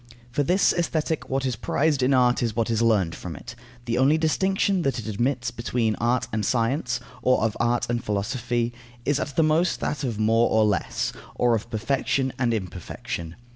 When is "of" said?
10.03-10.17, 11.55-11.69